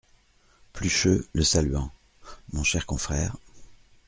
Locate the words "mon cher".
2.53-2.87